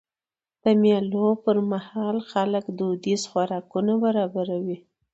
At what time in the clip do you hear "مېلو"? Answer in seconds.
0.81-1.27